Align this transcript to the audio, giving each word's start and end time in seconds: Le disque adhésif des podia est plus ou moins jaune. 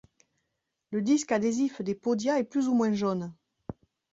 Le 0.89 1.03
disque 1.03 1.31
adhésif 1.31 1.83
des 1.83 1.93
podia 1.93 2.39
est 2.39 2.43
plus 2.43 2.67
ou 2.67 2.73
moins 2.73 2.91
jaune. 2.91 3.35